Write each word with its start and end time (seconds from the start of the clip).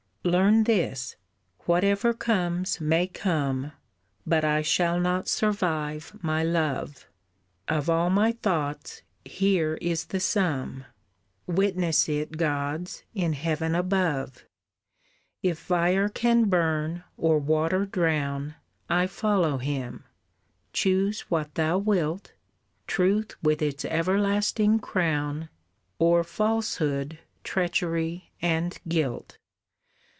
"Learn 0.23 0.65
this, 0.65 1.15
whatever 1.65 2.13
comes 2.13 2.79
may 2.79 3.07
come, 3.07 3.71
But 4.23 4.45
I 4.45 4.61
shall 4.61 4.99
not 4.99 5.27
survive 5.27 6.15
my 6.21 6.43
Love, 6.43 7.07
Of 7.67 7.89
all 7.89 8.11
my 8.11 8.33
thoughts 8.33 9.01
here 9.25 9.79
is 9.81 10.05
the 10.05 10.19
sum! 10.19 10.85
Witness 11.47 12.07
it 12.07 12.37
gods 12.37 13.01
in 13.15 13.33
heaven 13.33 13.73
above. 13.73 14.45
If 15.41 15.57
fire 15.57 16.07
can 16.07 16.45
burn, 16.49 17.03
or 17.17 17.39
water 17.39 17.87
drown, 17.87 18.53
I 18.87 19.07
follow 19.07 19.57
him: 19.57 20.03
choose 20.71 21.21
what 21.31 21.55
thou 21.55 21.79
wilt, 21.79 22.33
Truth 22.85 23.35
with 23.41 23.59
its 23.59 23.85
everlasting 23.85 24.77
crown, 24.81 25.49
Or 25.97 26.23
falsehood, 26.23 27.17
treachery, 27.43 28.29
and 28.39 28.77
guilt. 28.87 29.39